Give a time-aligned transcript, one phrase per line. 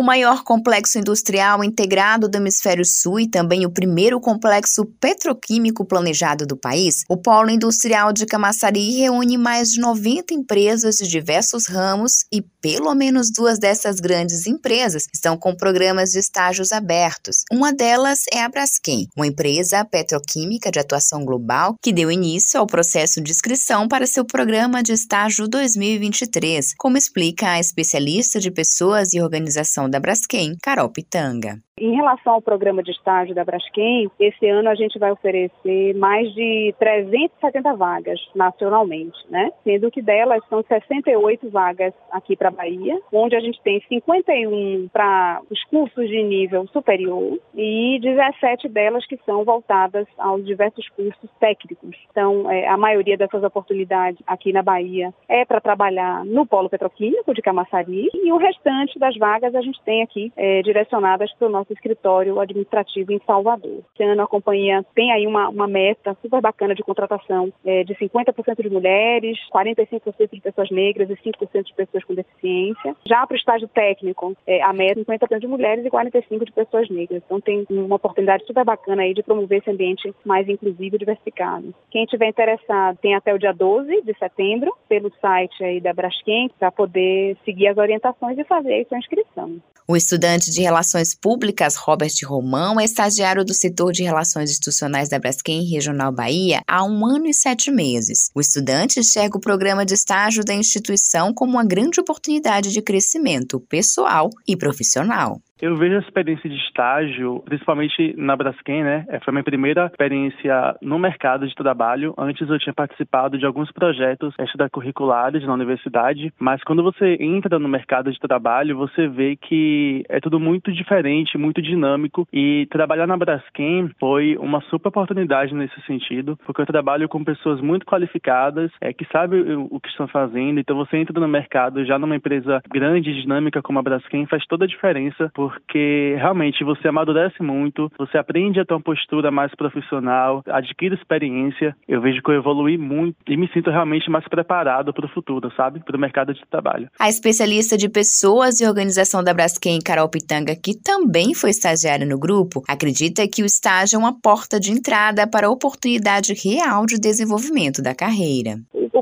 [0.00, 6.46] O maior complexo industrial integrado do Hemisfério Sul e também o primeiro complexo petroquímico planejado
[6.46, 12.24] do país, o Polo Industrial de Camaçari reúne mais de 90 empresas de diversos ramos
[12.32, 17.44] e pelo menos duas dessas grandes empresas estão com programas de estágios abertos.
[17.52, 22.66] Uma delas é a Braskem, uma empresa petroquímica de atuação global que deu início ao
[22.66, 29.12] processo de inscrição para seu programa de estágio 2023, como explica a especialista de pessoas
[29.12, 31.60] e organização da Braskem, Carol Pitanga.
[31.80, 36.30] Em relação ao programa de estágio da Braskem, esse ano a gente vai oferecer mais
[36.34, 39.50] de 370 vagas nacionalmente, né?
[39.64, 45.40] Sendo que delas são 68 vagas aqui para Bahia, onde a gente tem 51 para
[45.50, 51.96] os cursos de nível superior e 17 delas que são voltadas aos diversos cursos técnicos.
[52.10, 57.32] Então, é, a maioria dessas oportunidades aqui na Bahia é para trabalhar no polo petroquímico
[57.32, 61.50] de Camaçari e o restante das vagas a gente tem aqui é, direcionadas para o
[61.50, 63.82] nosso escritório administrativo em Salvador.
[63.94, 67.94] Esse ano a companhia tem aí uma, uma meta super bacana de contratação é, de
[67.94, 72.96] 50% de mulheres, 45% de pessoas negras e 5% de pessoas com deficiência.
[73.06, 76.52] Já para o estágio técnico, é, a meta é 50% de mulheres e 45% de
[76.52, 77.22] pessoas negras.
[77.24, 81.74] Então tem uma oportunidade super bacana aí de promover esse ambiente mais inclusivo e diversificado.
[81.90, 86.50] Quem tiver interessado tem até o dia 12 de setembro pelo site aí da Braskem
[86.58, 89.60] para poder seguir as orientações e fazer aí sua inscrição.
[89.90, 95.18] O estudante de Relações Públicas, Robert Romão, é estagiário do setor de Relações Institucionais da
[95.18, 98.30] Braskem Regional Bahia há um ano e sete meses.
[98.32, 103.58] O estudante enxerga o programa de estágio da instituição como uma grande oportunidade de crescimento
[103.68, 105.42] pessoal e profissional.
[105.62, 109.04] Eu vejo a experiência de estágio, principalmente na Braskem, né?
[109.08, 112.14] É, foi a minha primeira experiência no mercado de trabalho.
[112.16, 117.68] Antes eu tinha participado de alguns projetos extracurriculares na universidade, mas quando você entra no
[117.68, 123.16] mercado de trabalho, você vê que é tudo muito diferente, muito dinâmico e trabalhar na
[123.16, 128.94] Braskem foi uma super oportunidade nesse sentido, porque eu trabalho com pessoas muito qualificadas, é,
[128.94, 129.40] que sabem
[129.70, 133.78] o que estão fazendo, então você entra no mercado já numa empresa grande, dinâmica como
[133.78, 138.64] a Braskem, faz toda a diferença por porque realmente você amadurece muito, você aprende a
[138.64, 141.76] ter uma postura mais profissional, adquire experiência.
[141.88, 145.52] Eu vejo que eu evolui muito e me sinto realmente mais preparado para o futuro,
[145.56, 145.80] sabe?
[145.80, 146.88] Para o mercado de trabalho.
[146.98, 152.18] A especialista de pessoas e organização da Braskem, Carol Pitanga, que também foi estagiária no
[152.18, 156.98] grupo, acredita que o estágio é uma porta de entrada para a oportunidade real de
[156.98, 158.58] desenvolvimento da carreira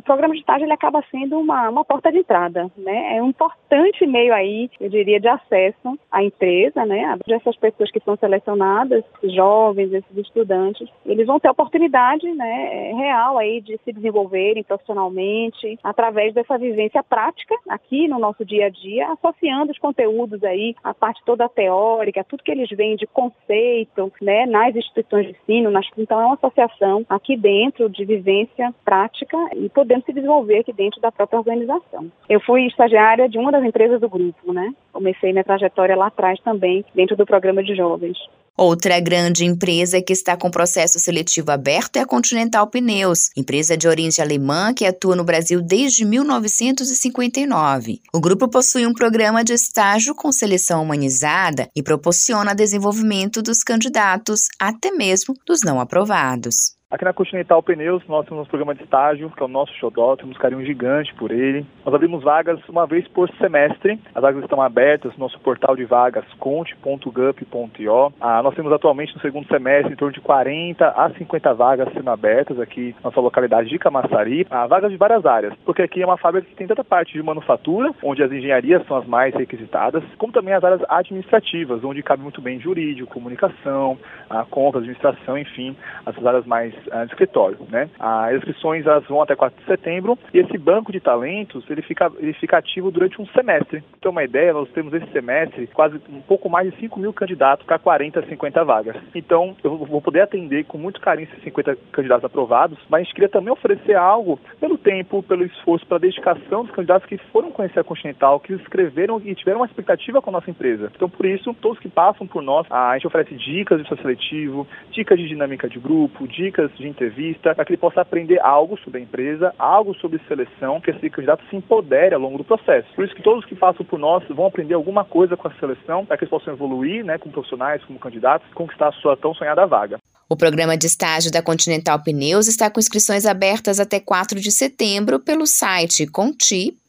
[0.09, 3.17] programa de estágio ele acaba sendo uma, uma porta de entrada, né?
[3.17, 7.17] É um importante meio aí, eu diria, de acesso à empresa, né?
[7.29, 13.37] Essas pessoas que são selecionadas, jovens, esses estudantes, eles vão ter a oportunidade, né, real
[13.37, 19.13] aí de se desenvolverem profissionalmente através dessa vivência prática aqui no nosso dia a dia,
[19.13, 24.47] associando os conteúdos aí, a parte toda teórica, tudo que eles veem de conceito, né,
[24.47, 29.69] nas instituições de ensino, nas, então é uma associação aqui dentro de vivência prática e
[29.69, 32.11] podendo se desenvolver aqui dentro da própria organização.
[32.29, 34.73] Eu fui estagiária de uma das empresas do grupo, né?
[34.93, 38.19] Comecei minha trajetória lá atrás também, dentro do programa de jovens.
[38.59, 43.87] Outra grande empresa que está com processo seletivo aberto é a Continental Pneus, empresa de
[43.87, 48.01] origem alemã que atua no Brasil desde 1959.
[48.13, 54.49] O grupo possui um programa de estágio com seleção humanizada e proporciona desenvolvimento dos candidatos,
[54.61, 56.78] até mesmo dos não aprovados.
[56.91, 60.17] Aqui na Continental Pneus, nós temos um programa de estágio, que é o nosso xodó,
[60.17, 61.67] temos carinho gigante por ele.
[61.85, 64.01] Nós abrimos vagas uma vez por semestre.
[64.15, 68.13] As vagas estão abertas no nosso portal de vagas, conte.gup.io.
[68.19, 72.09] Ah, nós temos atualmente no segundo semestre em torno de 40 a 50 vagas sendo
[72.09, 74.47] abertas aqui na nossa localidade de Camaçari.
[74.49, 77.23] Ah, vagas de várias áreas, porque aqui é uma fábrica que tem tanta parte de
[77.23, 82.23] manufatura, onde as engenharias são as mais requisitadas, como também as áreas administrativas, onde cabe
[82.23, 83.99] muito bem jurídico, comunicação,
[84.31, 85.77] a compra, administração, enfim,
[86.07, 87.89] essas áreas mais uh, escritório, né?
[87.99, 92.11] As inscrições elas vão até 4 de setembro e esse banco de talentos ele fica,
[92.19, 93.83] ele fica ativo durante um semestre.
[93.99, 97.67] Então, uma ideia, nós temos esse semestre quase um pouco mais de 5 mil candidatos
[97.67, 98.97] para 40, 50 vagas.
[99.15, 103.15] Então, eu vou poder atender com muito carinho esses 50 candidatos aprovados, mas a gente
[103.15, 107.81] queria também oferecer algo pelo tempo, pelo esforço, pela dedicação dos candidatos que foram conhecer
[107.81, 110.91] a Continental, que escreveram e tiveram uma expectativa com a nossa empresa.
[110.95, 114.67] Então, por isso, todos que passam por nós, a gente oferece dicas de processo seletivo,
[114.91, 118.99] dicas de dinâmica de grupo, dicas de entrevista, para que ele possa aprender algo sobre
[118.99, 122.89] a empresa, algo sobre seleção, que esse candidato se empodere ao longo do processo.
[122.95, 126.05] Por isso que todos que passam por nós vão aprender alguma coisa com a seleção,
[126.05, 129.67] para que eles possam evoluir, né, como profissionais, como candidatos, conquistar a sua tão sonhada
[129.67, 129.99] vaga.
[130.29, 135.19] O programa de estágio da Continental Pneus está com inscrições abertas até 4 de setembro
[135.19, 136.88] pelo site conti.com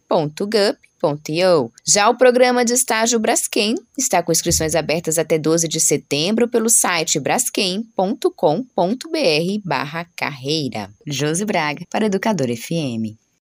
[1.85, 6.69] Já o programa de estágio Braskem está com inscrições abertas até 12 de setembro pelo
[6.69, 8.29] site braskem.com.br
[9.63, 10.89] barra carreira.
[11.07, 13.28] Josi Braga, para Educador FM.